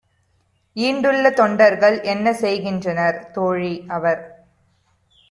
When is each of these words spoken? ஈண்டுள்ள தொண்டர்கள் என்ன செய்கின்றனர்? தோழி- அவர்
ஈண்டுள்ள 0.75 1.25
தொண்டர்கள் 1.31 1.97
என்ன 2.03 2.33
செய்கின்றனர்? 2.33 3.19
தோழி- 3.33 3.73
அவர் 3.97 4.21